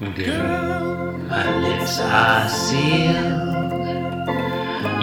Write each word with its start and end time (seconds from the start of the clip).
Girl, 0.00 1.12
my 1.28 1.58
lips 1.60 2.00
are 2.00 2.48
sealed. 2.48 3.60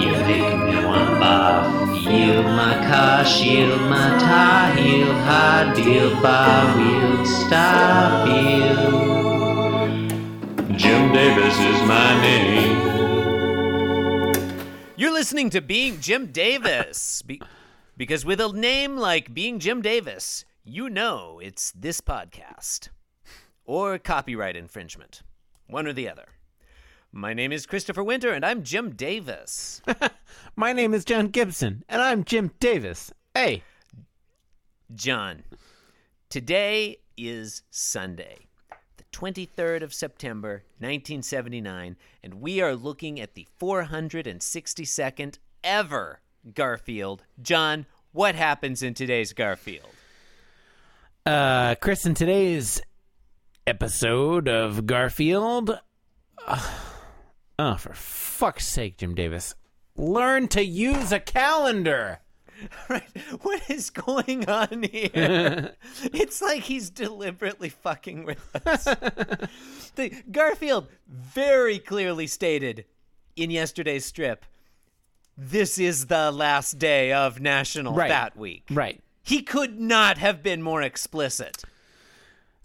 You 0.01 0.09
make 0.25 0.57
me 0.57 0.83
want 0.83 1.21
barf. 1.21 2.01
Yield 2.03 2.45
my 2.45 2.73
car, 2.87 3.23
shield 3.23 3.79
my 3.81 4.17
tie, 4.17 4.73
heel, 4.73 5.13
hard 5.13 5.75
deal, 5.75 6.19
bar 6.19 6.75
wheel, 6.75 7.25
stop 7.25 8.27
you. 8.27 8.73
Jim 10.75 11.13
Davis 11.13 11.59
is 11.59 11.81
my 11.87 12.19
name. 12.23 12.77
You're 14.95 15.13
listening 15.13 15.51
to 15.51 15.61
Being 15.61 15.99
Jim 15.99 16.31
Davis. 16.31 17.21
Be- 17.21 17.39
because 17.95 18.25
with 18.25 18.41
a 18.41 18.51
name 18.51 18.97
like 18.97 19.31
Being 19.31 19.59
Jim 19.59 19.83
Davis, 19.83 20.43
you 20.63 20.89
know 20.89 21.39
it's 21.43 21.71
this 21.73 22.01
podcast. 22.01 22.89
Or 23.67 23.99
copyright 23.99 24.55
infringement. 24.55 25.23
One 25.67 25.87
or 25.87 25.93
the 25.93 26.09
other. 26.09 26.29
My 27.11 27.33
name 27.33 27.51
is 27.51 27.65
Christopher 27.65 28.01
Winter, 28.01 28.31
and 28.31 28.45
I'm 28.45 28.63
Jim 28.63 28.91
Davis. 28.91 29.81
My 30.55 30.71
name 30.71 30.93
is 30.93 31.03
John 31.03 31.27
Gibson, 31.27 31.83
and 31.89 32.01
I'm 32.01 32.23
Jim 32.23 32.51
Davis. 32.61 33.11
Hey, 33.33 33.63
John, 34.95 35.43
today 36.29 36.99
is 37.17 37.63
Sunday, 37.69 38.47
the 38.95 39.03
23rd 39.11 39.83
of 39.83 39.93
September, 39.93 40.63
1979, 40.79 41.97
and 42.23 42.35
we 42.35 42.61
are 42.61 42.73
looking 42.73 43.19
at 43.19 43.33
the 43.33 43.47
462nd 43.59 45.39
ever 45.61 46.21
Garfield. 46.53 47.25
John, 47.41 47.85
what 48.13 48.35
happens 48.35 48.81
in 48.81 48.93
today's 48.93 49.33
Garfield? 49.33 49.89
uh, 51.27 51.75
Chris, 51.75 52.05
in 52.05 52.13
today's 52.13 52.81
episode 53.67 54.47
of 54.47 54.85
Garfield. 54.85 55.79
oh, 56.47 57.75
for 57.77 57.93
fuck's 57.93 58.67
sake, 58.67 58.97
Jim 58.97 59.13
Davis. 59.13 59.53
Learn 59.95 60.47
to 60.49 60.63
use 60.63 61.11
a 61.11 61.19
calendar. 61.19 62.19
Right. 62.89 63.03
What 63.43 63.69
is 63.69 63.91
going 63.91 64.49
on 64.49 64.81
here? 64.81 65.75
it's 66.05 66.41
like 66.41 66.63
he's 66.63 66.89
deliberately 66.89 67.69
fucking 67.69 68.23
with 68.23 68.41
us. 68.65 68.83
the 69.95 70.23
Garfield 70.31 70.87
very 71.07 71.77
clearly 71.77 72.25
stated 72.25 72.85
in 73.35 73.51
yesterday's 73.51 74.05
strip 74.05 74.43
this 75.37 75.77
is 75.77 76.07
the 76.07 76.31
last 76.31 76.79
day 76.79 77.13
of 77.13 77.39
National 77.39 77.93
Right. 77.93 78.09
Fat 78.09 78.35
Week. 78.35 78.63
Right. 78.71 78.99
He 79.21 79.43
could 79.43 79.79
not 79.79 80.17
have 80.17 80.41
been 80.41 80.63
more 80.63 80.81
explicit. 80.81 81.63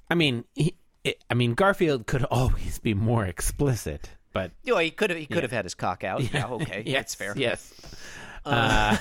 I 0.08 0.14
mean, 0.14 0.44
he, 0.54 0.74
it, 1.04 1.22
I 1.30 1.34
mean, 1.34 1.54
Garfield 1.54 2.06
could 2.06 2.24
always 2.24 2.78
be 2.78 2.94
more 2.94 3.24
explicit, 3.24 4.10
but 4.32 4.52
You 4.62 4.74
know, 4.74 4.78
he 4.80 4.90
could 4.90 5.10
have 5.10 5.18
he 5.18 5.26
could 5.26 5.42
have 5.42 5.52
had 5.52 5.64
his 5.64 5.74
cock 5.74 6.04
out. 6.04 6.22
Yeah, 6.32 6.46
okay. 6.48 6.82
yes, 6.86 6.94
That's 6.94 7.14
fair. 7.14 7.34
Yes. 7.36 7.72
I 8.44 8.98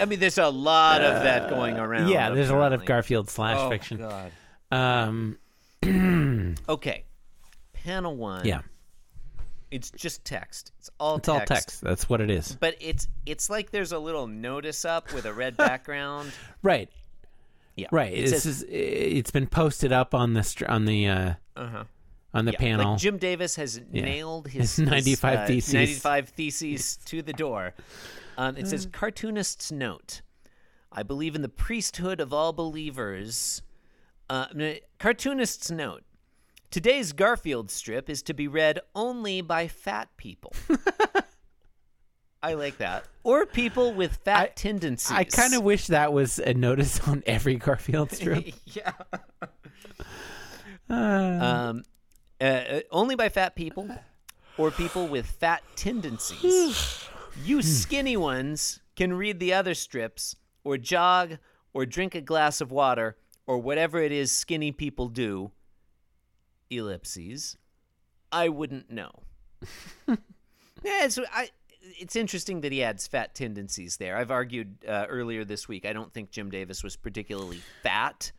I 0.00 0.04
mean, 0.06 0.18
there's 0.18 0.38
a 0.38 0.48
lot 0.48 1.02
of 1.02 1.22
that 1.22 1.48
going 1.50 1.76
around. 1.78 2.08
yeah, 2.08 2.30
there's 2.30 2.50
a 2.50 2.56
lot 2.56 2.72
of. 2.72 2.84
Garfield 2.84 3.30
slash 3.30 3.58
Oh, 3.60 3.70
fiction. 3.70 3.98
God. 3.98 4.32
Um, 4.72 5.38
Okay. 6.68 7.04
Panel 7.72 8.16
one. 8.16 8.44
yeah, 8.44 8.62
It's 9.70 9.90
just 9.92 10.24
text. 10.24 10.72
It's 10.80 10.90
all 10.98 11.16
it's 11.16 11.28
all 11.28 11.40
text. 11.40 11.80
That's 11.80 12.08
what 12.08 12.20
it 12.20 12.30
is. 12.30 12.56
But 12.58 12.74
it's 12.80 13.06
it's 13.24 13.48
like 13.48 13.70
there's 13.70 13.92
a 13.92 13.98
little 13.98 14.26
notice 14.26 14.84
up 14.84 15.12
with 15.12 15.24
a 15.26 15.32
red 15.32 15.56
background. 15.56 16.32
Right. 16.62 16.90
Yeah. 17.78 17.86
Right. 17.92 18.12
It 18.12 18.22
This 18.30 18.42
says, 18.42 18.62
is 18.62 18.64
it's 18.68 19.30
been 19.30 19.46
posted 19.46 19.92
up 19.92 20.14
on 20.14 20.34
the 20.34 20.42
str- 20.42 20.66
on 20.68 20.84
the 20.84 21.06
uh, 21.08 21.34
uh-huh. 21.56 21.84
on 22.34 22.44
the 22.44 22.52
Yeah, 22.52 22.58
panel. 22.58 22.90
Like 22.92 23.00
Jim 23.00 23.18
Davis 23.18 23.56
has 23.56 23.80
nailed 23.90 24.48
his, 24.56 24.76
His 24.76 24.86
95 24.86 25.38
uh, 25.38 25.46
theses. 25.46 25.74
95 25.74 26.28
theses 26.30 26.96
to 27.06 27.22
the 27.22 27.32
door. 27.32 27.74
Um, 28.36 28.56
it 28.56 28.64
Uh. 28.64 28.68
says 28.68 28.86
cartoonist's 28.86 29.70
note. 29.72 30.22
I 30.90 31.02
believe 31.02 31.34
in 31.34 31.42
the 31.42 31.48
priesthood 31.48 32.20
of 32.20 32.32
all 32.32 32.52
believers. 32.52 33.62
Uh, 34.30 34.46
cartoonist's 34.98 35.70
note. 35.70 36.02
Today's 36.70 37.12
Garfield 37.12 37.70
strip 37.70 38.10
is 38.10 38.22
to 38.24 38.34
be 38.34 38.46
read 38.48 38.80
only 38.94 39.40
by 39.40 39.68
fat 39.68 40.08
people. 40.18 40.52
I 42.42 42.54
like 42.54 42.78
that. 42.78 43.04
Or 43.24 43.46
people 43.46 43.92
with 43.92 44.16
fat 44.24 44.40
I- 44.40 44.52
tendencies. 44.54 45.10
I 45.10 45.24
kind 45.24 45.54
of 45.54 45.62
wish 45.62 45.88
that 45.88 46.12
was 46.12 46.38
a 46.38 46.54
notice 46.54 47.00
on 47.08 47.22
every 47.26 47.56
Garfield 47.56 48.12
strip. 48.12 48.54
yeah. 48.66 48.92
um, 50.88 51.82
uh, 52.40 52.44
uh, 52.44 52.80
only 52.90 53.16
by 53.16 53.28
fat 53.28 53.54
people 53.56 53.88
or 54.56 54.70
people 54.70 55.08
with 55.08 55.26
fat 55.26 55.62
tendencies. 55.76 57.08
you 57.44 57.62
skinny 57.62 58.16
ones 58.16 58.80
can 58.96 59.12
read 59.14 59.38
the 59.40 59.52
other 59.52 59.74
strips 59.74 60.36
or 60.64 60.76
jog 60.76 61.38
or 61.72 61.86
drink 61.86 62.14
a 62.14 62.20
glass 62.20 62.60
of 62.60 62.70
water 62.72 63.16
or 63.46 63.58
whatever 63.58 64.00
it 64.00 64.12
is 64.12 64.30
skinny 64.32 64.72
people 64.72 65.08
do. 65.08 65.50
Ellipses. 66.70 67.56
I 68.30 68.48
wouldn't 68.48 68.90
know. 68.90 69.10
yeah, 70.84 71.08
so 71.08 71.24
I, 71.32 71.48
it's 71.82 72.16
interesting 72.16 72.60
that 72.62 72.72
he 72.72 72.82
adds 72.82 73.06
fat 73.06 73.34
tendencies 73.34 73.96
there. 73.96 74.16
I've 74.16 74.30
argued 74.30 74.84
uh, 74.86 75.06
earlier 75.08 75.44
this 75.44 75.68
week. 75.68 75.86
I 75.86 75.92
don't 75.92 76.12
think 76.12 76.30
Jim 76.30 76.50
Davis 76.50 76.82
was 76.84 76.96
particularly 76.96 77.60
fat, 77.82 78.32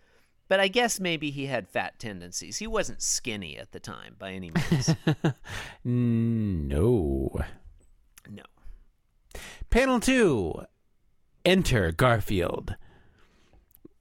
but 0.48 0.60
I 0.60 0.68
guess 0.68 1.00
maybe 1.00 1.32
he 1.32 1.46
had 1.48 1.68
fat 1.68 2.00
tendencies. 2.00 2.58
He 2.58 2.68
wasn't 2.68 3.02
skinny 3.02 3.58
at 3.58 3.72
the 3.72 3.80
time 3.80 4.16
by 4.20 4.32
any 4.34 4.52
means. 4.52 4.96
No. 5.84 7.30
no. 8.30 8.44
Panel 9.70 10.00
two. 10.00 10.54
Enter 11.46 11.92
Garfield. 11.92 12.76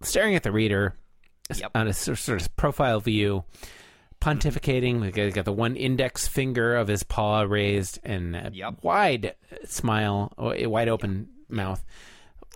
Staring 0.03 0.35
at 0.35 0.43
the 0.43 0.53
reader 0.53 0.95
Yep. 1.55 1.71
on 1.75 1.89
a 1.89 1.95
sort 1.95 2.19
sort 2.19 2.43
of 2.43 2.55
profile 2.57 3.01
view, 3.01 3.45
pontificating. 4.21 5.01
We 5.01 5.11
got 5.11 5.33
got 5.33 5.45
the 5.45 5.53
one 5.53 5.77
index 5.77 6.27
finger 6.27 6.77
of 6.77 6.89
his 6.89 7.03
paw 7.03 7.43
raised 7.43 7.99
and 8.05 8.35
a 8.37 8.51
Yep. 8.53 8.83
wide 8.83 9.35
smile, 9.65 10.33
a 10.39 10.67
wide 10.67 10.89
open 10.89 11.29
mouth. 11.49 11.85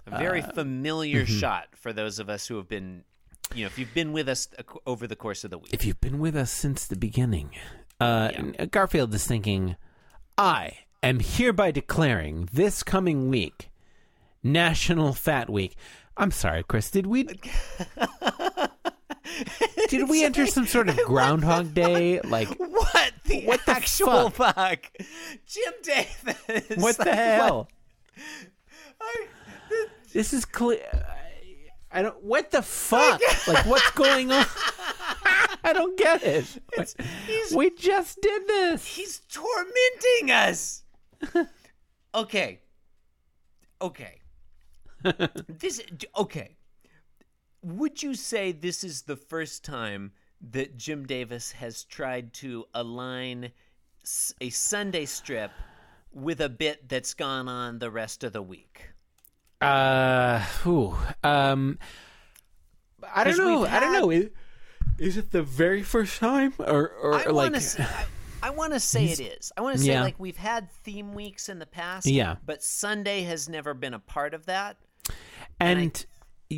A 0.07 0.19
very 0.19 0.43
Uh, 0.43 0.53
familiar 0.53 1.23
mm-hmm. 1.25 1.39
shot 1.39 1.69
for 1.77 1.93
those 1.93 2.19
of 2.19 2.29
us 2.29 2.47
who 2.49 2.57
have 2.57 2.69
been, 2.69 3.05
you 3.55 3.63
know, 3.63 3.67
if 3.69 3.79
you've 3.79 3.95
been 3.95 4.13
with 4.13 4.29
us 4.29 4.49
over 4.87 5.07
the 5.07 5.15
course 5.17 5.45
of 5.45 5.51
the 5.51 5.59
week. 5.59 5.73
If 5.73 5.85
you've 5.85 6.01
been 6.01 6.19
with 6.19 6.35
us 6.37 6.51
since 6.51 6.87
the 6.87 6.97
beginning, 6.97 7.51
uh, 8.01 8.31
Yeah. 8.33 8.67
Garfield 8.67 9.15
is 9.15 9.25
thinking, 9.27 9.77
I 10.37 10.79
am 11.03 11.21
hereby 11.21 11.71
declaring 11.71 12.49
this 12.53 12.83
coming 12.83 13.29
week 13.29 13.71
National 14.43 15.13
Fat 15.13 15.49
Week. 15.49 15.77
I'm 16.17 16.33
sorry, 16.33 16.65
Chris. 16.65 16.91
Did 16.91 17.07
we? 17.07 17.29
did 19.99 20.09
we 20.09 20.25
enter 20.25 20.47
some 20.47 20.67
sort 20.67 20.89
of 20.89 20.97
Groundhog 21.07 21.75
Day? 21.75 22.21
Like, 22.21 22.49
What 22.59 23.13
the 23.25 23.43
What 23.45 23.65
the 23.67 23.73
actual 23.73 24.31
fuck? 24.31 24.91
Jim 25.47 25.73
Davis. 25.83 26.77
what 26.77 26.97
the 26.97 27.05
Like, 27.07 27.15
hell? 27.15 27.69
I- 29.01 29.27
This 30.13 30.33
is 30.33 30.45
clear. 30.45 30.81
I, 30.93 31.99
I 31.99 32.03
don't. 32.03 32.23
What 32.23 32.51
the 32.51 32.63
fuck? 32.63 33.21
like, 33.47 33.67
what's 33.67 33.91
going 33.93 34.33
on? 34.33 34.47
I 35.65 35.73
don't 35.73 35.97
get 35.97 36.23
it. 36.23 36.47
we 37.55 37.71
just 37.71 38.21
did 38.21 38.47
this. 38.47 38.85
He's 38.87 39.21
tormenting 39.31 40.31
us. 40.31 40.83
okay. 42.15 42.61
Okay. 43.81 44.21
this 45.49 45.81
okay. 46.17 46.57
Would 47.63 48.03
you 48.03 48.15
say 48.15 48.53
this 48.53 48.83
is 48.83 49.03
the 49.03 49.17
first 49.17 49.65
time 49.65 50.13
that 50.51 50.77
Jim 50.77 51.07
Davis 51.07 51.53
has 51.53 51.85
tried 51.85 52.33
to 52.35 52.65
align 52.75 53.53
a 54.41 54.51
Sunday 54.51 55.05
strip 55.05 55.53
with 56.13 56.41
a 56.41 56.49
bit 56.49 56.89
that's 56.89 57.15
gone 57.15 57.49
on 57.49 57.79
the 57.79 57.91
rest 57.91 58.25
of 58.25 58.33
the 58.33 58.43
week? 58.43 58.89
Uh, 59.61 60.41
whew, 60.65 60.97
um, 61.23 61.79
I 63.15 63.23
don't 63.23 63.39
know. 63.39 63.61
we've 63.61 63.71
I 63.73 63.79
don't 63.81 63.93
know. 63.93 64.11
Is, 64.11 64.31
is 64.99 65.17
it 65.17 65.31
the 65.31 65.45
very 65.45 65.83
first 65.83 66.19
time, 66.19 66.53
or 66.59 66.89
or, 66.91 67.15
I 67.15 67.27
like? 67.27 67.55
say, 67.61 67.85
I, 67.85 68.07
I 68.43 68.51
want 68.51 68.73
to 68.73 68.81
say 68.81 69.05
it 69.07 69.21
is. 69.21 69.53
I 69.57 69.61
want 69.61 69.77
to 69.77 69.83
say 69.83 69.93
Yeah. 69.93 70.03
like 70.03 70.17
we've 70.19 70.37
had 70.37 70.69
theme 70.69 71.15
weeks 71.15 71.49
in 71.49 71.61
the 71.61 71.67
past. 71.67 72.07
Yeah. 72.09 72.37
But 72.45 72.65
Sunday 72.65 73.23
has 73.23 73.49
never 73.49 73.73
been 73.73 73.95
a 73.95 74.01
part 74.01 74.35
of 74.35 74.47
that. 74.47 74.79
and 75.61 76.05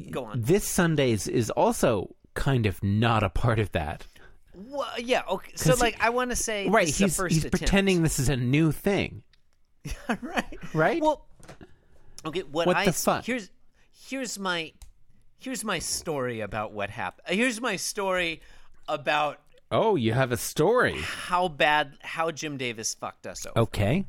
Go 0.03 0.25
on. 0.27 0.41
this 0.43 0.67
Sundays 0.67 1.27
is 1.29 1.51
also 1.51 2.15
kind 2.35 2.67
of 2.67 2.83
not 2.83 3.23
a 3.23 3.31
part 3.31 3.59
of 3.59 3.73
that. 3.73 4.07
Well, 4.55 4.89
yeah. 4.99 5.23
Okay. 5.29 5.53
So 5.57 5.71
'Cause 5.71 5.79
he- 5.79 5.85
like, 5.85 5.97
I 6.01 6.11
want 6.11 6.31
to 6.31 6.37
say 6.37 6.69
Right? 6.69 6.87
this 6.87 6.97
is 6.97 7.01
a 7.01 7.05
He's 7.05 7.17
first 7.17 7.35
he's 7.35 7.45
pretending 7.47 8.03
this 8.03 8.19
is 8.19 8.29
a 8.29 8.37
new 8.37 8.71
thing. 8.73 9.23
right. 10.23 10.59
Right? 10.73 11.03
Well, 11.03 11.27
okay. 12.25 12.43
What, 12.43 12.67
What 12.67 12.77
I 12.77 12.85
the 12.87 12.93
fuck? 12.93 13.25
Here's 13.25 13.51
here's 14.09 14.39
my 14.39 14.73
here's 15.39 15.65
my 15.65 15.79
story 15.79 16.41
about 16.41 16.73
what 16.73 16.91
happened. 16.91 17.37
Here's 17.37 17.61
my 17.61 17.77
story 17.77 18.41
about 18.89 19.41
Oh, 19.71 19.97
you 19.97 20.13
have 20.13 20.31
a 20.31 20.37
story. 20.37 21.01
how 21.01 21.49
bad 21.49 21.99
how 22.03 22.31
Jim 22.31 22.57
Davis 22.57 22.95
fucked 22.95 23.27
us 23.27 23.45
over. 23.47 23.59
Okay. 23.61 24.07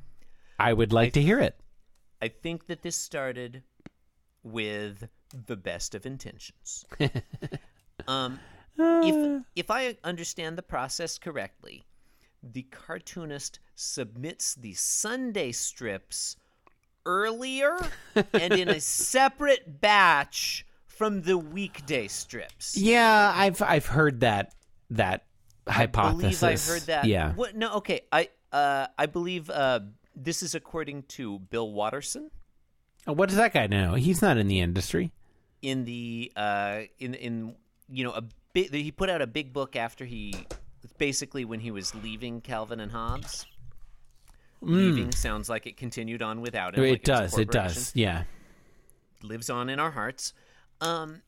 I 0.60 0.72
would 0.74 0.94
like 0.94 1.14
to 1.14 1.22
hear 1.22 1.40
it. 1.40 1.60
I 2.22 2.28
think 2.30 2.68
that 2.68 2.82
this 2.84 2.96
started 2.96 3.64
with 4.46 5.10
the 5.48 5.58
best 5.58 5.96
of 5.96 6.06
intentions. 6.06 6.86
um, 8.08 8.40
if 8.78 9.44
if 9.56 9.72
I 9.72 9.98
understand 10.04 10.58
the 10.58 10.62
process 10.62 11.18
correctly, 11.18 11.84
the 12.44 12.64
cartoonist 12.64 13.60
submits 13.76 14.56
the 14.56 14.74
Sunday 14.74 15.52
strips 15.52 16.38
earlier 17.06 17.78
and 18.34 18.54
in 18.54 18.70
a 18.70 18.80
separate 18.80 19.82
batch 19.82 20.66
from 20.86 21.24
the 21.24 21.38
weekday 21.38 22.08
strips. 22.08 22.78
Yeah, 22.78 23.34
I've 23.36 23.62
I've 23.62 23.88
heard 23.88 24.22
that 24.22 24.54
that 24.92 25.26
I 25.68 25.72
hypothesis. 25.74 26.40
believe 26.40 26.54
I've 26.54 26.66
heard 26.66 26.82
that. 26.88 27.06
Yeah. 27.06 27.34
What? 27.34 27.56
No. 27.56 27.74
Okay. 27.76 28.02
I 28.12 28.30
uh, 28.52 28.88
I 28.98 29.08
believe 29.08 29.50
uh, 29.50 29.82
this 30.16 30.44
is 30.44 30.56
according 30.56 31.04
to 31.04 31.40
Bill 31.40 31.72
Watterson. 31.72 32.30
Oh, 33.08 33.14
What 33.14 33.30
does 33.30 33.38
that 33.38 33.54
guy 33.54 33.68
know? 33.68 33.94
He's 33.96 34.22
not 34.22 34.38
in 34.38 34.48
the 34.48 34.60
industry. 34.60 35.12
in 35.62 35.86
the 35.86 36.32
uh 36.36 36.82
in 37.00 37.14
in 37.16 37.56
you 37.90 38.04
know 38.04 38.12
a 38.12 38.24
big 38.54 38.74
he 38.74 38.92
put 38.92 39.10
out 39.10 39.22
a 39.22 39.28
big 39.28 39.52
book 39.54 39.76
after 39.76 40.06
he 40.06 40.34
basically 40.98 41.44
when 41.46 41.60
he 41.60 41.72
was 41.72 41.94
leaving 41.96 42.42
Calvin 42.42 42.80
and 42.80 42.92
Hobbes. 42.92 43.46
Leaving 44.62 45.12
sounds 45.12 45.50
like 45.50 45.68
it 45.68 45.78
continued 45.78 46.22
on 46.24 46.42
without 46.42 46.76
him. 46.76 46.84
Mm. 46.84 46.88
it 46.88 46.92
like 46.92 47.04
does. 47.04 47.38
It 47.38 47.52
does. 47.52 47.92
Yeah. 47.96 48.24
Lives 49.22 49.50
on 49.50 49.70
in 49.70 49.80
our 49.80 49.92
hearts. 49.92 50.34
Um, 50.82 51.22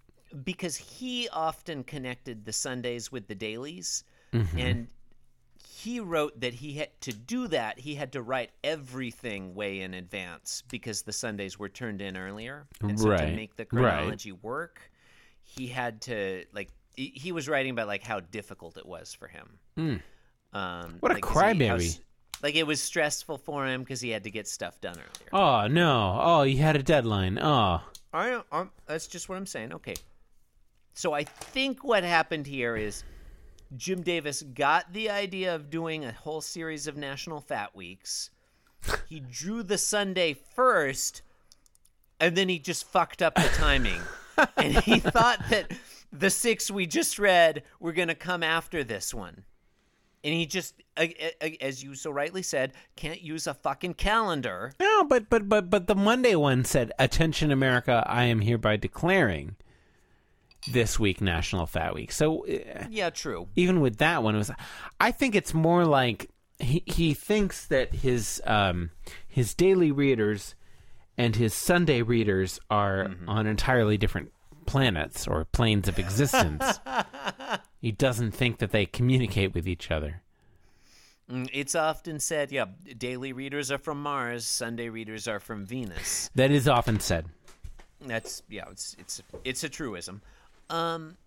because 0.43 0.75
he 0.75 1.29
often 1.31 1.83
connected 1.83 2.45
the 2.45 2.53
Sundays 2.53 3.11
with 3.11 3.27
the 3.27 3.35
dailies, 3.35 4.03
Mm-hmm. 4.33 4.59
and 4.59 4.87
he 5.77 5.99
wrote 5.99 6.39
that 6.41 6.55
he 6.55 6.73
had 6.73 6.89
to 7.01 7.13
do 7.13 7.47
that. 7.49 7.77
He 7.77 7.93
had 7.93 8.13
to 8.13 8.21
write 8.23 8.49
everything 8.63 9.53
way 9.53 9.81
in 9.81 9.93
advance 9.93 10.63
because 10.69 11.03
the 11.03 11.13
Sundays 11.13 11.59
were 11.59 11.69
turned 11.69 12.01
in 12.01 12.17
earlier, 12.17 12.65
and 12.81 12.99
so 12.99 13.15
to 13.15 13.31
make 13.31 13.55
the 13.57 13.67
right. 13.71 13.93
chronology 13.93 14.31
work, 14.31 14.89
he 15.43 15.67
had 15.67 16.01
to 16.01 16.45
like 16.51 16.69
he, 16.95 17.31
was 17.31 17.47
writing 17.47 17.69
about 17.69 17.85
like 17.85 18.01
how 18.01 18.19
difficult 18.19 18.75
it 18.77 18.87
was 18.87 19.13
for 19.13 19.27
him. 19.27 19.59
Um, 19.77 20.01
Hmm. 20.51 20.97
What 20.99 21.11
a 21.11 21.15
like, 21.15 21.25
he- 21.25 21.31
crybaby. 21.31 21.99
Like 22.41 22.55
it 22.55 22.65
was 22.65 22.81
stressful 22.81 23.37
for 23.37 23.67
him 23.67 23.81
because 23.81 24.01
he 24.01 24.09
had 24.09 24.23
to 24.23 24.31
get 24.31 24.47
stuff 24.47 24.81
done 24.81 24.95
earlier. 24.95 25.29
Oh 25.31 25.67
no. 25.67 26.19
Oh, 26.19 26.43
he 26.43 26.55
had 26.55 26.75
a 26.75 26.83
deadline. 26.83 27.37
Oh. 27.39 27.81
I, 28.13 28.41
I'm, 28.51 28.71
that's 28.87 29.05
just 29.05 29.29
what 29.29 29.37
I'm 29.37 29.45
saying. 29.45 29.73
Okay. 29.73 29.95
So 30.93 31.13
I 31.13 31.23
think 31.23 31.83
what 31.83 32.03
happened 32.03 32.47
here 32.47 32.75
is 32.75 33.03
Jim 33.75 34.01
Davis 34.01 34.41
got 34.41 34.93
the 34.93 35.09
idea 35.09 35.53
of 35.53 35.69
doing 35.69 36.05
a 36.05 36.11
whole 36.11 36.41
series 36.41 36.87
of 36.87 36.95
National 36.95 37.41
Fat 37.41 37.75
Weeks. 37.75 38.29
He 39.09 39.19
drew 39.19 39.63
the 39.63 39.77
Sunday 39.77 40.33
first, 40.33 41.21
and 42.19 42.35
then 42.37 42.47
he 42.47 42.59
just 42.59 42.85
fucked 42.85 43.21
up 43.21 43.35
the 43.35 43.49
timing. 43.53 44.01
and 44.57 44.77
he 44.79 44.99
thought 44.99 45.39
that 45.49 45.71
the 46.11 46.29
six 46.29 46.69
we 46.69 46.85
just 46.85 47.19
read 47.19 47.63
were 47.79 47.91
going 47.91 48.07
to 48.07 48.15
come 48.15 48.43
after 48.43 48.83
this 48.83 49.13
one. 49.13 49.43
And 50.23 50.33
he 50.33 50.45
just, 50.45 50.75
as 51.61 51.83
you 51.83 51.95
so 51.95 52.11
rightly 52.11 52.43
said, 52.43 52.73
can't 52.95 53.21
use 53.21 53.47
a 53.47 53.53
fucking 53.53 53.95
calendar. 53.95 54.73
No, 54.79 55.03
but 55.03 55.29
but 55.29 55.47
but 55.47 55.69
but 55.69 55.87
the 55.87 55.95
Monday 55.95 56.35
one 56.35 56.65
said, 56.65 56.91
"Attention, 56.99 57.51
America! 57.51 58.03
I 58.07 58.25
am 58.25 58.41
hereby 58.41 58.77
declaring 58.77 59.55
this 60.71 60.99
week 60.99 61.21
National 61.21 61.65
Fat 61.65 61.93
Week." 61.95 62.11
So 62.11 62.45
uh, 62.47 62.85
Yeah, 62.89 63.09
true. 63.09 63.47
even 63.55 63.81
with 63.81 63.97
that 63.97 64.23
one, 64.23 64.35
it 64.35 64.39
was. 64.39 64.51
I 64.99 65.11
think 65.11 65.35
it's 65.35 65.53
more 65.53 65.85
like 65.85 66.29
he 66.59 66.83
he 66.85 67.13
thinks 67.13 67.65
that 67.67 67.93
his 67.93 68.41
um 68.45 68.89
his 69.27 69.53
daily 69.53 69.91
readers 69.91 70.55
and 71.17 71.35
his 71.35 71.53
Sunday 71.53 72.01
readers 72.01 72.59
are 72.69 73.11
on 73.27 73.47
entirely 73.47 73.97
different 73.97 74.31
planets 74.65 75.27
or 75.27 75.45
planes 75.45 75.87
of 75.87 75.97
existence. 75.97 76.79
he 77.81 77.91
doesn't 77.91 78.31
think 78.31 78.57
that 78.59 78.71
they 78.71 78.85
communicate 78.85 79.53
with 79.53 79.67
each 79.67 79.89
other. 79.91 80.21
Mm, 81.31 81.49
It's 81.53 81.73
often 81.75 82.19
said, 82.19 82.51
yeah, 82.51 82.65
daily 82.97 83.33
readers 83.33 83.71
are 83.71 83.77
from 83.77 84.01
Mars, 84.01 84.45
Sunday 84.45 84.89
readers 84.89 85.27
are 85.27 85.39
from 85.39 85.65
Venus. 85.65 86.29
That 86.35 86.51
is 86.51 86.67
often 86.67 86.99
said. 86.99 87.25
That's 88.05 88.43
yeah, 88.49 88.65
it's 88.71 88.95
it's 88.99 89.23
it's 89.43 89.63
a 89.63 89.69
truism. 89.69 90.21
Um, 90.69 91.17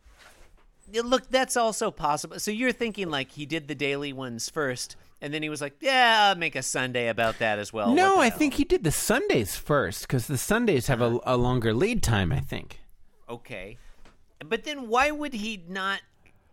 look, 0.93 1.29
that's 1.31 1.57
also 1.57 1.91
possible. 1.91 2.39
So 2.39 2.51
you're 2.51 2.73
thinking 2.73 3.11
like 3.11 3.33
he 3.33 3.47
did 3.47 3.69
the 3.69 3.75
daily 3.75 4.13
ones 4.13 4.49
first, 4.49 4.97
and 5.21 5.33
then 5.33 5.43
he 5.43 5.49
was 5.49 5.61
like, 5.61 5.75
yeah, 5.81 6.29
I'll 6.29 6.37
make 6.37 6.57
a 6.57 6.63
Sunday 6.63 7.09
about 7.09 7.39
that 7.39 7.59
as 7.59 7.73
well. 7.73 7.95
no, 7.95 8.17
I 8.19 8.29
hell? 8.29 8.39
think 8.39 8.55
he 8.55 8.65
did 8.65 8.85
the 8.85 8.91
Sundays 8.93 9.57
first 9.57 10.03
because 10.03 10.27
the 10.27 10.39
Sundays 10.39 10.87
have 10.89 11.01
a, 11.01 11.19
a 11.25 11.37
longer 11.37 11.73
lead 11.75 12.03
time. 12.03 12.33
I 12.33 12.41
think. 12.41 12.81
okay, 13.29 13.77
but 14.45 14.65
then 14.65 14.89
why 14.89 15.11
would 15.11 15.35
he 15.35 15.63
not? 15.69 16.01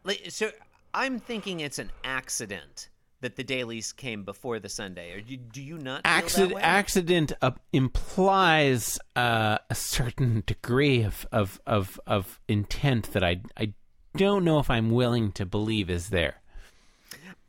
Like, 0.03 0.25
so 0.29 0.51
I'm 0.93 1.19
thinking 1.19 1.59
it's 1.59 1.79
an 1.79 1.91
accident 2.03 2.89
that 3.21 3.35
the 3.35 3.43
dailies 3.43 3.91
came 3.93 4.23
before 4.23 4.59
the 4.59 4.69
Sunday. 4.69 5.13
Or 5.13 5.21
do, 5.21 5.37
do 5.37 5.61
you 5.61 5.77
not? 5.77 6.01
Accident, 6.05 6.59
accident 6.61 7.31
uh, 7.41 7.51
implies 7.73 8.99
uh, 9.15 9.57
a 9.69 9.75
certain 9.75 10.43
degree 10.45 11.03
of, 11.03 11.27
of, 11.31 11.59
of, 11.65 11.99
of 12.05 12.39
intent 12.47 13.13
that 13.13 13.23
I, 13.23 13.41
I 13.57 13.73
don't 14.15 14.43
know 14.43 14.59
if 14.59 14.69
I'm 14.69 14.91
willing 14.91 15.31
to 15.33 15.45
believe 15.45 15.89
is 15.89 16.09
there. 16.09 16.41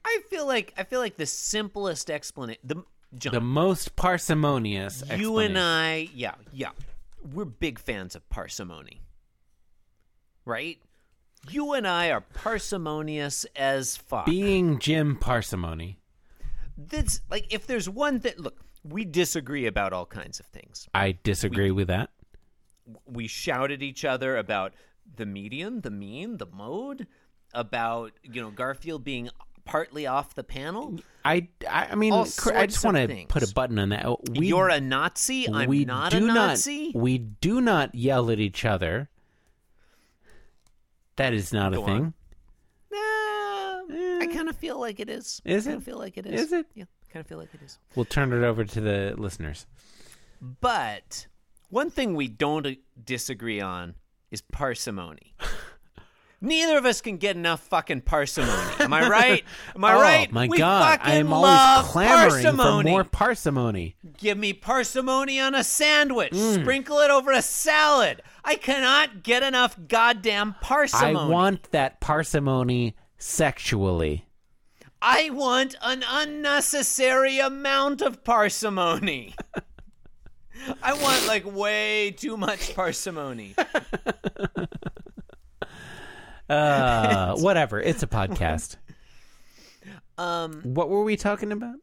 I 0.05 0.20
feel 0.31 0.47
like 0.47 0.73
I 0.79 0.85
feel 0.85 1.00
like 1.00 1.17
the 1.19 1.26
simplest 1.26 2.11
explanation. 2.11 2.61
The 2.65 2.82
John, 3.19 3.35
The 3.35 3.41
most 3.41 3.97
parsimonious. 3.97 5.03
you 5.17 5.38
and. 5.38 5.59
I, 5.59 6.09
yeah, 6.15 6.35
yeah, 6.53 6.70
we're 7.32 7.44
big 7.47 7.79
fans 7.79 8.15
of 8.15 8.26
parsimony, 8.29 9.00
right? 10.44 10.79
You 11.50 11.72
and 11.72 11.86
I 11.86 12.10
are 12.10 12.20
parsimonious 12.20 13.44
as 13.56 13.96
fuck. 13.96 14.26
being 14.26 14.78
Jim 14.78 15.16
Parsimony, 15.16 15.98
That's 16.76 17.20
like 17.30 17.52
if 17.52 17.66
there's 17.66 17.88
one 17.88 18.20
thing. 18.20 18.34
Look, 18.36 18.60
we 18.84 19.04
disagree 19.04 19.66
about 19.66 19.92
all 19.92 20.06
kinds 20.06 20.40
of 20.40 20.46
things. 20.46 20.88
I 20.94 21.18
disagree 21.22 21.70
with 21.70 21.88
that. 21.88 22.10
We 23.06 23.26
shout 23.26 23.70
at 23.70 23.82
each 23.82 24.04
other 24.04 24.36
about 24.36 24.72
the 25.16 25.26
median, 25.26 25.82
the 25.82 25.90
mean, 25.90 26.38
the 26.38 26.46
mode, 26.46 27.06
about 27.52 28.12
you 28.22 28.40
know 28.40 28.50
Garfield 28.50 29.04
being 29.04 29.30
partly 29.64 30.06
off 30.06 30.34
the 30.34 30.44
panel. 30.44 30.98
I, 31.24 31.48
I 31.69 31.88
I 31.93 31.94
mean, 31.94 32.12
I 32.12 32.24
just 32.24 32.84
want 32.84 32.96
to 32.96 33.26
put 33.28 33.43
a 33.43 33.52
button 33.52 33.78
on 33.78 33.90
that. 33.90 34.31
We, 34.31 34.48
You're 34.48 34.69
a 34.69 34.81
Nazi. 34.81 35.48
I'm 35.48 35.69
we 35.69 35.84
not 35.84 36.12
do 36.12 36.28
a 36.28 36.32
Nazi. 36.32 36.86
Not, 36.86 37.02
we 37.02 37.19
do 37.19 37.60
not 37.60 37.94
yell 37.94 38.31
at 38.31 38.40
each 38.40 38.64
other. 38.64 39.10
That 41.19 41.34
is 41.34 41.53
not 41.53 41.72
Go 41.72 41.81
a 41.81 41.82
on. 41.82 41.87
thing. 42.01 42.15
Nah, 42.91 44.19
I 44.22 44.29
kind 44.32 44.48
of 44.48 44.56
feel 44.56 44.81
like 44.81 44.98
it 45.01 45.10
is. 45.10 45.43
Is 45.44 45.67
I 45.67 45.70
it? 45.70 45.72
kinda 45.75 45.84
feel 45.84 45.98
like 45.98 46.17
it 46.17 46.27
is. 46.27 46.41
Is 46.41 46.53
it? 46.53 46.67
Yeah, 46.75 46.84
kind 47.13 47.20
of 47.22 47.27
feel 47.27 47.39
like 47.39 47.53
it 47.55 47.60
is. 47.63 47.79
We'll 47.94 48.05
turn 48.06 48.32
it 48.32 48.44
over 48.44 48.65
to 48.65 48.81
the 48.81 49.15
listeners. 49.19 49.67
But 50.41 51.27
one 51.70 51.91
thing 51.91 52.15
we 52.15 52.29
don't 52.29 52.67
uh, 52.67 52.72
disagree 53.05 53.60
on 53.60 53.94
is 54.31 54.41
parsimony. 54.41 55.34
Neither 56.40 56.78
of 56.78 56.86
us 56.86 57.00
can 57.00 57.16
get 57.16 57.34
enough 57.34 57.60
fucking 57.60 58.02
parsimony. 58.02 58.52
Am 58.78 58.92
I 58.92 59.08
right? 59.10 59.44
Am 59.74 59.84
I 59.84 59.94
oh, 59.94 60.00
right? 60.00 60.30
my 60.30 60.46
we 60.46 60.58
God! 60.58 61.00
I 61.02 61.14
am 61.14 61.32
always 61.32 61.90
clamoring 61.90 62.30
parsimony. 62.30 62.84
for 62.84 62.90
more 62.90 63.04
parsimony. 63.04 63.96
Give 64.16 64.38
me 64.38 64.52
parsimony 64.52 65.40
on 65.40 65.56
a 65.56 65.64
sandwich. 65.64 66.32
Mm. 66.32 66.60
Sprinkle 66.60 66.98
it 66.98 67.10
over 67.10 67.32
a 67.32 67.42
salad. 67.42 68.22
I 68.44 68.54
cannot 68.54 69.24
get 69.24 69.42
enough 69.42 69.76
goddamn 69.88 70.54
parsimony. 70.60 71.16
I 71.16 71.26
want 71.28 71.72
that 71.72 72.00
parsimony 72.00 72.94
sexually. 73.18 74.24
I 75.02 75.30
want 75.30 75.74
an 75.82 76.04
unnecessary 76.08 77.40
amount 77.40 78.00
of 78.00 78.22
parsimony. 78.22 79.34
I 80.82 80.92
want 80.92 81.26
like 81.26 81.44
way 81.44 82.12
too 82.12 82.36
much 82.36 82.74
parsimony. 82.74 83.54
Uh, 86.48 87.36
whatever. 87.36 87.81
It's 87.81 88.02
a 88.02 88.06
podcast. 88.06 88.76
Um, 90.19 90.62
What 90.64 90.88
were 90.88 91.05
we 91.05 91.17
talking 91.17 91.52
about? 91.52 91.76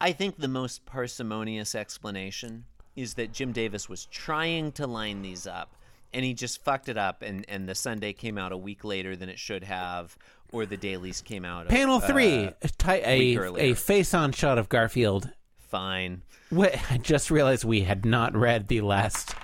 I 0.00 0.10
think 0.10 0.38
the 0.38 0.48
most 0.48 0.84
parsimonious 0.86 1.74
explanation 1.76 2.64
is 2.96 3.14
that 3.14 3.32
Jim 3.32 3.52
Davis 3.52 3.88
was 3.88 4.06
trying 4.06 4.72
to 4.72 4.86
line 4.88 5.22
these 5.22 5.46
up 5.46 5.72
and 6.12 6.24
he 6.24 6.34
just 6.34 6.64
fucked 6.64 6.88
it 6.88 6.98
up 6.98 7.22
and, 7.22 7.44
and 7.48 7.68
the 7.68 7.76
Sunday 7.76 8.12
came 8.12 8.36
out 8.36 8.50
a 8.50 8.56
week 8.56 8.82
later 8.82 9.14
than 9.14 9.28
it 9.28 9.38
should 9.38 9.62
have 9.62 10.16
or 10.52 10.66
the 10.66 10.76
dailies 10.76 11.20
came 11.20 11.44
out 11.44 11.68
Panel 11.68 11.98
uh, 11.98 12.00
three, 12.00 12.50
ti- 12.78 12.90
a 13.04 13.36
week 13.36 13.58
a 13.58 13.74
face-on 13.74 14.32
shot 14.32 14.58
of 14.58 14.68
Garfield. 14.68 15.30
fine. 15.58 16.22
Wait, 16.50 16.90
I 16.90 16.98
just 16.98 17.30
realized 17.30 17.64
we 17.64 17.82
had 17.82 18.04
not 18.04 18.34
read 18.34 18.66
the 18.66 18.80
last 18.80 19.34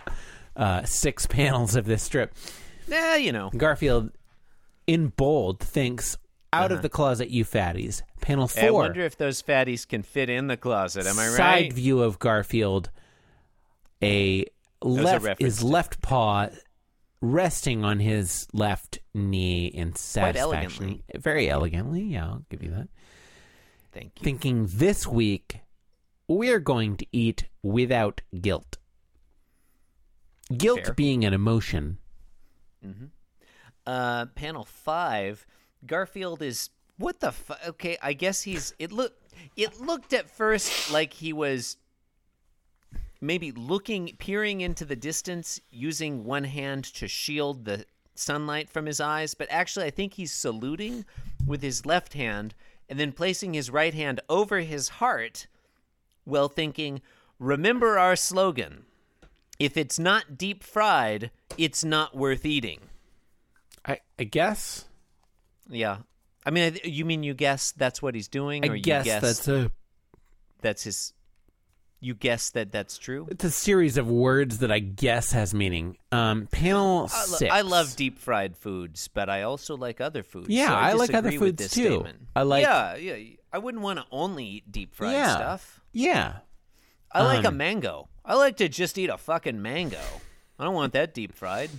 uh, 0.57 0.83
six 0.85 1.27
panels 1.27 1.77
of 1.77 1.85
this 1.85 2.03
strip. 2.03 2.35
Yeah, 2.87 3.17
you 3.17 3.33
know. 3.33 3.51
Garfield, 3.57 4.11
in 4.87 5.09
bold, 5.09 5.61
thinks 5.61 6.17
out 6.53 6.73
of 6.73 6.83
the 6.83 6.89
closet, 6.89 7.31
you 7.31 7.45
fatties. 7.45 8.03
Panel 8.21 8.49
four. 8.49 8.61
Uh-huh. 8.63 8.69
I 8.69 8.73
wonder 8.73 9.01
if 9.03 9.17
those 9.17 9.43
fatties 9.43 9.87
can 9.87 10.03
fit 10.03 10.31
in 10.31 10.47
the 10.47 10.57
closet. 10.57 11.07
Am 11.07 11.19
I 11.19 11.29
right? 11.29 11.37
Side 11.37 11.73
view 11.73 12.03
of 12.03 12.19
Garfield. 12.19 12.91
A 14.03 14.45
left 14.83 15.41
his 15.41 15.63
left 15.63 16.03
paw 16.03 16.49
resting 17.21 17.85
on 17.85 17.99
his 17.99 18.47
left 18.53 18.99
knee 19.15 19.67
in 19.67 19.95
satisfaction. 19.95 20.85
elegantly. 20.85 21.03
Very 21.15 21.49
elegantly, 21.49 22.03
yeah, 22.03 22.27
I'll 22.27 22.45
give 22.51 22.63
you 22.63 22.71
that. 22.71 22.89
Thank 23.93 24.13
you. 24.21 24.25
Thinking 24.25 24.69
this 24.71 25.07
week 25.07 25.61
we're 26.29 26.61
going 26.61 26.97
to 26.97 27.07
eat 27.13 27.47
without 27.63 28.21
guilt. 28.41 28.79
Guilt 30.57 30.85
Fair. 30.85 30.95
being 30.95 31.25
an 31.25 31.33
emotion. 31.33 31.99
Uh, 33.87 34.27
panel 34.35 34.65
five, 34.65 35.47
Garfield 35.87 36.43
is 36.43 36.71
what 36.99 37.21
the 37.21 37.33
fu- 37.33 37.55
Okay, 37.69 37.97
I 38.03 38.13
guess 38.13 38.43
he's. 38.43 38.75
It 38.79 38.91
look. 38.91 39.15
It 39.57 39.81
looked 39.81 40.13
at 40.13 40.31
first 40.31 40.91
like 40.91 41.13
he 41.13 41.33
was 41.33 41.77
maybe 43.21 43.53
looking, 43.53 44.17
peering 44.19 44.61
into 44.61 44.85
the 44.85 44.97
distance, 44.97 45.61
using 45.71 46.25
one 46.25 46.45
hand 46.45 46.85
to 46.85 47.07
shield 47.07 47.65
the 47.65 47.85
sunlight 48.15 48.69
from 48.71 48.87
his 48.87 49.01
eyes. 49.01 49.35
But 49.35 49.49
actually, 49.51 49.87
I 49.87 49.91
think 49.91 50.15
he's 50.15 50.33
saluting 50.33 51.05
with 51.47 51.63
his 51.63 51.87
left 51.87 52.15
hand 52.15 52.55
and 52.89 52.99
then 52.99 53.13
placing 53.13 53.55
his 53.55 53.71
right 53.71 53.95
hand 53.95 54.21
over 54.29 54.61
his 54.61 54.89
heart, 54.89 55.47
while 56.25 56.49
thinking, 56.49 57.03
"Remember 57.39 57.99
our 57.99 58.17
slogan." 58.17 58.87
If 59.59 59.77
it's 59.77 59.99
not 59.99 60.37
deep 60.37 60.63
fried, 60.63 61.31
it's 61.57 61.85
not 61.85 62.15
worth 62.17 62.45
eating. 62.45 62.81
I, 63.85 64.01
I 64.19 64.25
guess. 64.25 64.85
Yeah. 65.69 65.99
I 66.45 66.51
mean, 66.51 66.79
you 66.85 67.05
mean 67.05 67.23
you 67.23 67.35
guess 67.35 67.73
that's 67.73 68.01
what 68.03 68.15
he's 68.15 68.29
doing, 68.29 68.65
I 68.65 68.69
or 68.69 68.77
you 68.77 68.83
guess, 68.83 69.05
guess 69.05 69.23
that's 69.23 69.49
a 69.49 69.71
that's 70.61 70.85
his? 70.85 71.13
You 71.99 72.15
guess 72.15 72.51
that 72.51 72.71
that's 72.71 72.99
true. 72.99 73.27
it's 73.31 73.43
a 73.43 73.51
series 73.51 73.97
of 73.97 74.09
words 74.09 74.59
that 74.59 74.71
I 74.71 74.79
guess 74.81 75.33
has 75.33 75.55
meaning. 75.55 75.97
Um, 76.13 76.47
panel 76.53 77.09
I, 77.13 77.21
lo- 77.21 77.37
six. 77.39 77.53
I 77.53 77.61
love 77.63 77.97
deep 77.97 78.19
fried 78.19 78.57
foods, 78.57 79.09
but 79.09 79.29
I 79.31 79.43
also 79.43 79.77
like 79.77 80.01
other 80.01 80.23
foods. 80.23 80.49
Yeah, 80.51 80.69
so 80.69 80.75
I, 80.75 80.91
I 80.91 80.93
like 80.93 81.15
other 81.15 81.33
foods 81.33 81.69
too. 81.71 81.85
statement. 81.85 82.19
I 82.37 82.43
like- 82.43 82.63
Yeah, 82.63 82.97
yeah. 82.97 83.37
I 83.53 83.59
wouldn't 83.59 83.83
want 83.83 83.99
to 83.99 84.05
only 84.13 84.45
eat 84.45 84.71
deep 84.71 84.95
fried 84.95 85.13
Yeah. 85.15 85.35
stuff. 85.37 85.81
Yeah. 85.93 86.35
I 87.11 87.23
like 87.25 87.45
a 87.45 87.49
Um, 87.49 87.57
mango. 87.57 88.09
I 88.27 88.35
like 88.35 88.57
to 88.57 88.69
just 88.69 88.99
eat 88.99 89.09
a 89.09 89.17
fucking 89.17 89.63
mango. 89.63 90.01
I 90.59 90.65
don't 90.65 90.75
want 90.75 90.93
that 90.95 91.15
deep 91.15 91.33
fried. 91.35 91.71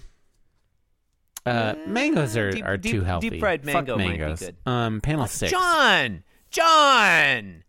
Uh, 1.46 1.76
mangoes 1.88 2.36
are, 2.36 2.52
deep- 2.52 2.66
are 2.66 2.78
deep- 2.78 2.92
too 2.92 3.04
healthy. 3.04 3.30
deep 3.30 3.40
fried 3.40 3.64
Fuck 3.64 3.74
mango 3.88 3.98
might 3.98 4.18
be 4.18 4.46
good. 4.46 4.56
Um, 4.66 5.02
panel 5.02 5.28
six. 5.28 5.52
John, 5.52 6.24
John. 6.52 7.64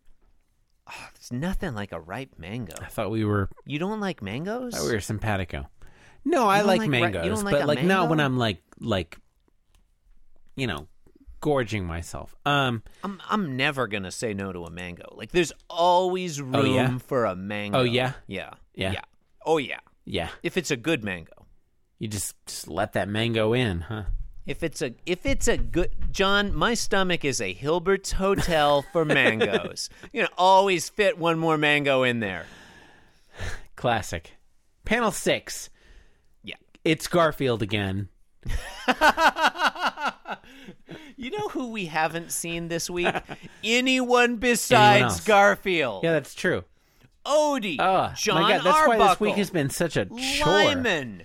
Oh, 0.89 1.07
there's 1.13 1.31
nothing 1.31 1.75
like 1.75 1.91
a 1.91 1.99
ripe 1.99 2.35
mango. 2.37 2.73
I 2.81 2.87
thought 2.87 3.11
we 3.11 3.23
were 3.23 3.49
You 3.65 3.79
don't 3.79 3.99
like 3.99 4.21
mangoes? 4.21 4.73
I 4.73 4.77
thought 4.79 4.87
we 4.87 4.93
were 4.93 4.99
simpatico. 4.99 5.69
No, 6.25 6.47
I 6.47 6.59
don't 6.59 6.67
like, 6.67 6.79
like 6.79 6.89
ri- 6.89 6.97
you 6.97 7.01
mangoes, 7.03 7.25
don't 7.27 7.45
like 7.45 7.53
but 7.59 7.67
like 7.67 7.83
not 7.83 8.09
when? 8.09 8.19
I'm 8.19 8.37
like 8.37 8.61
like 8.79 9.17
you 10.55 10.67
know 10.67 10.87
gorging 11.39 11.85
myself. 11.85 12.35
Um, 12.45 12.83
I'm 13.03 13.21
I'm 13.29 13.55
never 13.57 13.87
gonna 13.87 14.11
say 14.11 14.33
no 14.33 14.51
to 14.51 14.65
a 14.65 14.69
mango. 14.69 15.13
Like 15.15 15.31
there's 15.31 15.51
always 15.69 16.41
room 16.41 16.55
Oh, 16.55 16.63
yeah? 16.65 16.97
for 16.99 17.25
a 17.25 17.35
mango. 17.35 17.79
Oh, 17.79 17.83
yeah? 17.83 18.13
Yeah. 18.27 18.51
Yeah. 18.75 18.91
Yeah. 18.93 19.01
Oh 19.45 19.57
yeah. 19.57 19.79
yeah, 20.05 20.29
If 20.43 20.57
it's 20.57 20.71
a 20.71 20.77
good 20.77 21.03
mango. 21.03 21.45
you 21.97 22.07
just 22.07 22.35
just 22.45 22.67
let 22.67 22.93
that 22.93 23.07
mango 23.09 23.53
in, 23.53 23.81
huh? 23.81 24.03
If 24.45 24.63
it's 24.63 24.81
a 24.81 24.93
if 25.05 25.25
it's 25.25 25.47
a 25.47 25.57
good 25.57 25.91
John, 26.11 26.53
my 26.55 26.73
stomach 26.73 27.23
is 27.23 27.39
a 27.41 27.53
Hilbert's 27.53 28.13
hotel 28.13 28.81
for 28.91 29.05
mangoes. 29.19 29.89
you 30.11 30.21
know, 30.23 30.29
always 30.37 30.89
fit 30.89 31.17
one 31.17 31.37
more 31.39 31.57
mango 31.57 32.03
in 32.03 32.19
there. 32.19 32.45
Classic. 33.75 34.31
Panel 34.85 35.11
six. 35.11 35.69
Yeah. 36.43 36.55
It's 36.83 37.07
Garfield 37.07 37.61
again. 37.61 38.09
You 41.29 41.37
know 41.37 41.47
who 41.49 41.69
we 41.69 41.85
haven't 41.85 42.31
seen 42.31 42.69
this 42.69 42.89
week? 42.89 43.13
Anyone 43.63 44.37
besides 44.37 45.03
else. 45.03 45.23
Garfield. 45.23 46.03
Yeah, 46.03 46.13
that's 46.13 46.33
true. 46.33 46.63
Odie. 47.23 47.75
Oh 47.77 48.11
John 48.17 48.41
my 48.41 48.53
god, 48.53 48.63
that's 48.63 48.77
Arbuckle. 48.77 48.99
why 48.99 49.07
this 49.09 49.19
week 49.19 49.35
has 49.35 49.51
been 49.51 49.69
such 49.69 49.95
a 49.95 50.05
chore. 50.05 50.47
Lyman, 50.47 51.21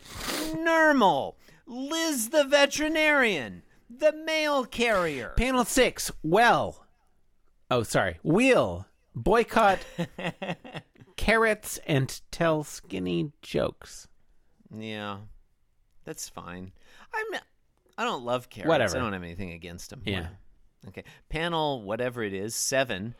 Nermal, 0.52 1.36
Liz 1.66 2.28
the 2.28 2.44
veterinarian, 2.44 3.62
the 3.88 4.12
mail 4.12 4.66
carrier. 4.66 5.32
Panel 5.38 5.64
six. 5.64 6.10
Well, 6.22 6.84
oh 7.70 7.82
sorry. 7.82 8.18
Wheel 8.22 8.86
boycott 9.14 9.78
carrots 11.16 11.80
and 11.86 12.20
tell 12.30 12.62
skinny 12.62 13.32
jokes. 13.40 14.06
Yeah, 14.76 15.20
that's 16.04 16.28
fine. 16.28 16.72
I'm. 17.14 17.40
I 17.96 18.04
don't 18.04 18.24
love 18.24 18.50
carrots. 18.50 18.68
Whatever. 18.68 18.96
I 18.96 19.00
don't 19.00 19.12
have 19.12 19.22
anything 19.22 19.52
against 19.52 19.90
them. 19.90 20.02
Yeah. 20.04 20.28
Okay. 20.88 21.04
Panel, 21.28 21.82
whatever 21.82 22.22
it 22.22 22.32
is, 22.34 22.54
seven. 22.54 23.14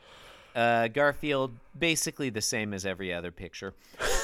Uh, 0.55 0.89
Garfield, 0.89 1.53
basically 1.79 2.31
the 2.31 2.41
same 2.43 2.73
as 2.75 2.85
every 2.87 3.13
other 3.13 3.31
picture. 3.31 3.75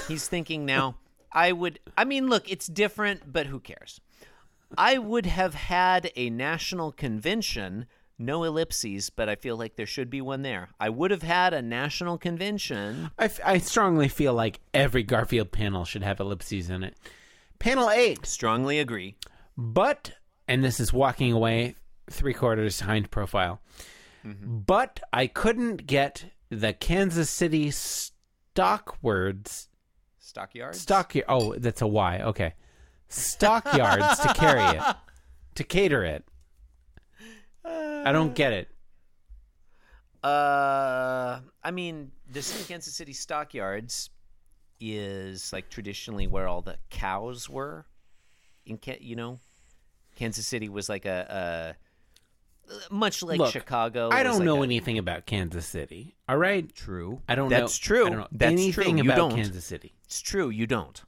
He's 0.09 0.29
thinking 0.29 0.65
now. 0.65 0.97
I 1.33 1.53
would. 1.53 1.79
I 1.97 2.05
mean, 2.05 2.29
look, 2.29 2.51
it's 2.51 2.67
different, 2.67 3.33
but 3.33 3.47
who 3.47 3.61
cares? 3.61 4.01
I 4.79 4.99
would 4.99 5.27
have 5.27 5.55
had 5.55 6.11
a 6.17 6.31
national 6.31 6.93
convention. 6.93 7.87
No 8.19 8.45
ellipses, 8.45 9.09
but 9.11 9.29
I 9.31 9.35
feel 9.35 9.57
like 9.57 9.77
there 9.77 9.87
should 9.87 10.11
be 10.11 10.21
one 10.21 10.43
there. 10.43 10.69
I 10.79 10.91
would 10.91 11.11
have 11.11 11.23
had 11.23 11.55
a 11.55 11.63
national 11.63 12.19
convention. 12.19 13.11
I, 13.19 13.25
f- 13.25 13.41
I 13.45 13.59
strongly 13.59 14.09
feel 14.09 14.35
like 14.35 14.61
every 14.75 15.03
Garfield 15.03 15.53
panel 15.53 15.85
should 15.87 16.03
have 16.03 16.21
ellipses 16.21 16.69
in 16.69 16.85
it. 16.85 16.97
Panel 17.59 17.89
eight, 17.91 18.27
Strongly 18.27 18.79
agree. 18.79 19.17
but, 19.57 20.13
and 20.51 20.65
this 20.65 20.81
is 20.81 20.93
walking 20.93 21.33
away 21.33 21.77
three 22.11 22.35
quarters 22.35 22.81
hind 22.81 23.09
profile, 23.13 23.61
but 24.25 24.99
I 25.13 25.29
couldn't 25.29 25.87
get 25.87 26.25
the 26.51 26.73
Kansas 26.73 27.31
City 27.31 27.71
stock 27.71 28.97
words, 29.01 29.69
Stockyards. 30.19 30.81
stock, 30.81 31.15
oh, 31.29 31.55
that's 31.55 31.81
a 31.83 31.87
Y, 31.87 32.23
okay. 32.23 32.55
Stockyards 33.09 34.19
to 34.19 34.35
carry 34.35 34.77
it, 34.77 34.83
to 35.55 35.63
cater 35.63 36.05
it. 36.05 36.25
I 37.65 38.11
don't 38.11 38.35
get 38.35 38.53
it. 38.53 38.69
Uh, 40.25 41.41
I 41.63 41.71
mean, 41.71 42.11
the 42.29 42.43
City 42.43 42.65
Kansas 42.65 42.95
City 42.95 43.13
stockyards 43.13 44.11
is 44.81 45.53
like 45.53 45.71
traditionally 45.71 46.27
where 46.27 46.49
all 46.49 46.61
the 46.61 46.77
cows 46.91 47.49
were. 47.49 47.87
In 48.67 48.79
you 49.01 49.17
know, 49.17 49.41
Kansas 50.21 50.47
City 50.47 50.69
was 50.69 50.91
like 50.91 51.07
a, 51.07 51.75
a 52.69 52.73
uh, 52.73 52.77
much 52.91 53.23
like 53.23 53.39
Look, 53.39 53.53
Chicago. 53.53 54.11
I 54.13 54.23
don't 54.23 54.37
like 54.41 54.45
know 54.45 54.61
a- 54.61 54.65
anything 54.65 54.99
about 54.99 55.25
Kansas 55.25 55.65
City, 55.67 56.15
all 56.29 56.37
right? 56.37 56.73
True. 56.75 57.23
I 57.27 57.35
don't 57.35 57.49
know. 57.49 57.59
That's 57.59 57.79
true. 57.79 58.05
I 58.07 58.09
don't 58.11 58.19
know 58.19 58.29
That's 58.31 58.53
anything 58.53 58.99
true. 58.99 59.05
You 59.05 59.11
about 59.11 59.17
don't. 59.17 59.35
Kansas 59.35 59.65
City. 59.65 59.95
It's 60.05 60.21
true. 60.21 60.51
You 60.51 60.67
don't, 60.67 61.03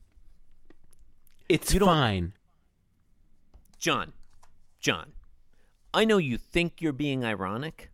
It's 1.51 1.75
You 1.75 1.81
don't- 1.81 1.89
fine. 1.89 2.33
John. 3.79 4.15
John, 4.81 5.13
I 5.93 6.05
know 6.07 6.17
you 6.19 6.39
think 6.39 6.81
you're 6.81 6.93
being 6.95 7.23
ironic. 7.25 7.92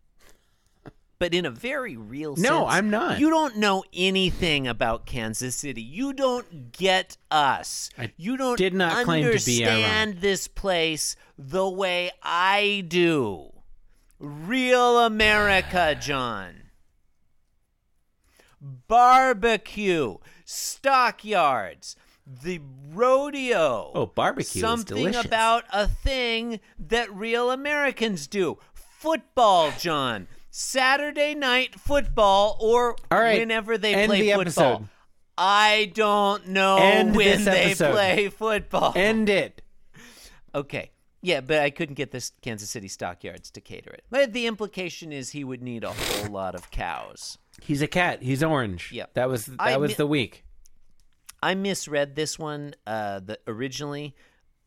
But 1.19 1.33
in 1.33 1.45
a 1.45 1.51
very 1.51 1.97
real 1.97 2.37
sense, 2.37 2.47
No, 2.47 2.65
I'm 2.65 2.89
not. 2.89 3.19
You 3.19 3.29
don't 3.29 3.57
know 3.57 3.83
anything 3.93 4.67
about 4.67 5.05
Kansas 5.05 5.53
City. 5.53 5.81
You 5.81 6.13
don't 6.13 6.71
get 6.71 7.17
us. 7.29 7.89
I 7.97 8.13
you 8.15 8.37
don't 8.37 8.57
did 8.57 8.73
not 8.73 9.03
claim 9.03 9.25
to 9.25 9.45
be 9.45 9.65
understand 9.65 10.21
this 10.21 10.47
place 10.47 11.17
the 11.37 11.67
way 11.69 12.11
I 12.23 12.85
do. 12.87 13.51
Real 14.17 14.99
America, 14.99 15.93
John. 15.99 16.55
Barbecue, 18.61 20.17
stockyards, 20.45 21.95
the 22.25 22.61
rodeo. 22.93 23.91
Oh, 23.93 24.05
barbecue 24.05 24.59
is 24.59 24.61
Something 24.61 25.15
about 25.15 25.65
a 25.71 25.87
thing 25.87 26.59
that 26.77 27.13
real 27.13 27.51
Americans 27.51 28.27
do. 28.27 28.57
Football, 28.73 29.71
John. 29.77 30.27
Saturday 30.49 31.35
night 31.35 31.79
football 31.79 32.57
or 32.59 32.95
right, 33.11 33.39
whenever 33.39 33.77
they 33.77 33.93
end 33.93 34.09
play 34.09 34.21
the 34.21 34.31
football. 34.31 34.41
episode. 34.73 34.87
I 35.37 35.91
don't 35.93 36.47
know 36.49 36.77
End 36.77 37.15
when 37.15 37.45
they 37.45 37.73
play 37.73 38.27
football. 38.27 38.91
End 38.95 39.29
it. 39.29 39.61
Okay. 40.53 40.91
Yeah, 41.21 41.41
but 41.41 41.59
I 41.59 41.69
couldn't 41.69 41.95
get 41.95 42.11
this 42.11 42.31
Kansas 42.41 42.69
City 42.69 42.87
stockyards 42.87 43.51
to 43.51 43.61
cater 43.61 43.91
it. 43.91 44.03
But 44.09 44.33
the 44.33 44.47
implication 44.47 45.11
is 45.11 45.31
he 45.31 45.43
would 45.43 45.61
need 45.61 45.83
a 45.83 45.91
whole 45.91 46.31
lot 46.31 46.55
of 46.55 46.71
cows. 46.71 47.37
He's 47.61 47.81
a 47.81 47.87
cat. 47.87 48.21
He's 48.21 48.41
orange. 48.41 48.91
Yeah. 48.91 49.05
That 49.13 49.29
was 49.29 49.45
that 49.45 49.55
I 49.59 49.77
was 49.77 49.91
mi- 49.91 49.95
the 49.95 50.07
week. 50.07 50.45
I 51.41 51.55
misread 51.55 52.15
this 52.15 52.39
one. 52.39 52.73
Uh, 52.87 53.19
the 53.19 53.39
originally, 53.47 54.15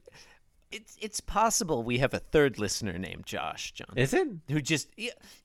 it's 0.72 0.98
it's 1.02 1.20
possible 1.20 1.82
we 1.84 1.98
have 2.00 2.14
a 2.14 2.20
third 2.20 2.60
listener 2.60 2.98
named 3.00 3.26
Josh, 3.26 3.72
John. 3.72 3.94
Is 3.96 4.14
it? 4.14 4.28
who 4.50 4.62
just 4.62 4.90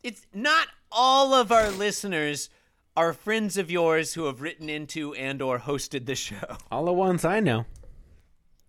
it's 0.03 0.27
not 0.35 0.69
all 0.93 1.33
of 1.35 1.51
our 1.53 1.71
listeners 1.71 2.51
are 2.97 3.13
friends 3.15 3.57
of 3.57 3.71
yours 3.71 4.15
who 4.15 4.25
have 4.25 4.43
written 4.43 4.69
into 4.69 5.15
and 5.15 5.41
or 5.41 5.59
hosted 5.61 6.05
the 6.07 6.15
show. 6.17 6.57
All 6.73 6.85
the 6.87 6.93
ones 6.93 7.25
I 7.25 7.39
know. 7.39 7.65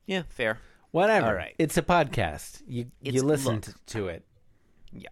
Yeah, 0.06 0.22
fair. 0.30 0.60
Whatever. 0.92 1.25
All 1.28 1.34
right. 1.34 1.56
It's 1.58 1.78
a 1.78 1.82
podcast. 1.82 2.62
You 2.68 2.86
you 3.01 3.10
It's- 3.10 3.24
listen 3.24 3.56
look. 3.56 3.63
to, 3.63 3.74
to 3.88 4.08
it. 4.10 4.24
Yeah. 4.92 5.10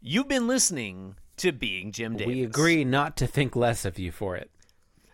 You've 0.00 0.28
been 0.28 0.46
listening 0.46 1.16
to 1.38 1.52
Being 1.52 1.92
Jim 1.92 2.16
Davis. 2.16 2.34
We 2.34 2.42
agree 2.42 2.84
not 2.84 3.16
to 3.18 3.26
think 3.26 3.56
less 3.56 3.84
of 3.84 3.98
you 3.98 4.12
for 4.12 4.36
it. 4.36 4.50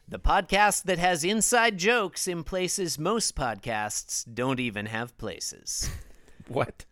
The 0.08 0.18
podcast 0.18 0.84
that 0.84 0.98
has 0.98 1.22
inside 1.22 1.78
jokes 1.78 2.26
in 2.26 2.42
places 2.42 2.98
most 2.98 3.36
podcasts 3.36 4.24
don't 4.32 4.58
even 4.60 4.86
have 4.86 5.16
places. 5.18 5.90
What? 6.48 6.84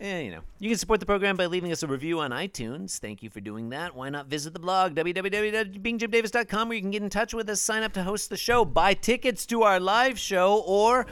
Eh, 0.00 0.20
you 0.22 0.30
know, 0.30 0.40
you 0.58 0.70
can 0.70 0.78
support 0.78 0.98
the 0.98 1.04
program 1.04 1.36
by 1.36 1.44
leaving 1.44 1.70
us 1.72 1.82
a 1.82 1.86
review 1.86 2.20
on 2.20 2.30
iTunes. 2.30 2.98
Thank 2.98 3.22
you 3.22 3.28
for 3.28 3.40
doing 3.40 3.68
that. 3.68 3.94
Why 3.94 4.08
not 4.08 4.28
visit 4.28 4.54
the 4.54 4.58
blog, 4.58 4.94
www.beingjimdavis.com, 4.94 6.68
where 6.68 6.74
you 6.74 6.80
can 6.80 6.90
get 6.90 7.02
in 7.02 7.10
touch 7.10 7.34
with 7.34 7.50
us, 7.50 7.60
sign 7.60 7.82
up 7.82 7.92
to 7.92 8.02
host 8.02 8.30
the 8.30 8.36
show, 8.38 8.64
buy 8.64 8.94
tickets 8.94 9.44
to 9.46 9.62
our 9.62 9.78
live 9.78 10.18
show, 10.18 10.64
or 10.66 11.04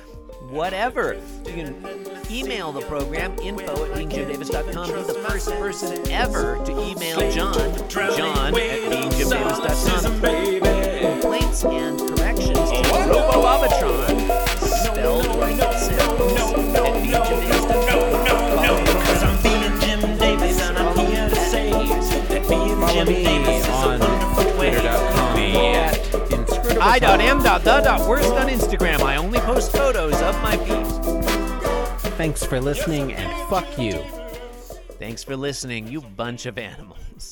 whatever. 0.49 1.21
You 1.45 1.53
can 1.53 1.85
email 2.31 2.73
the 2.73 2.81
program, 2.81 3.37
info 3.41 3.85
at 3.85 3.93
beingjimdavis.com. 3.93 4.87
Be 4.87 5.03
the 5.03 5.19
first 5.29 5.51
person 5.51 6.11
ever 6.11 6.57
to 6.65 6.73
email 6.73 7.31
John, 7.31 7.55
John 7.91 8.55
at 8.57 8.91
beingjimdavis.com. 8.91 10.21
Complaints 11.21 11.65
and 11.65 11.99
corrections 11.99 12.71
to 12.71 12.77
RoboAvatron, 13.11 14.17
spelled 14.19 14.38
Inscrutable 26.89 27.13
I 27.13 27.19
dot 27.19 27.43
Tom. 27.43 27.43
dot 27.43 27.65
the 27.65 27.81
dot 27.81 28.09
worst 28.09 28.31
on 28.31 28.49
Instagram. 28.49 29.01
I 29.01 29.17
only 29.17 29.39
post 29.41 29.73
photos 29.73 30.15
of 30.23 30.35
my 30.43 30.57
feet. 30.57 30.87
Thanks 32.17 32.43
for 32.45 32.61
listening 32.61 33.13
and 33.13 33.49
fuck 33.51 33.79
you. 33.79 34.03
Thanks 34.99 35.23
for 35.23 35.37
listening, 35.37 35.87
you 35.87 36.01
bunch 36.01 36.47
of 36.47 36.57
animals. 36.59 37.28